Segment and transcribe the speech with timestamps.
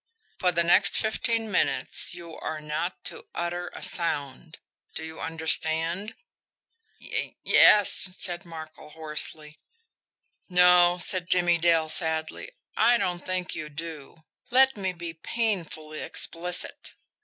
[0.39, 4.57] For the next fifteen minutes you are not to utter a sound.
[4.95, 6.15] Do you understand?"
[6.99, 9.59] "Y yes," said Markel hoarsely.
[10.49, 14.23] "No," said Jimmie Dale sadly, "I don' think you do.
[14.49, 16.95] Let me be painfully explicit.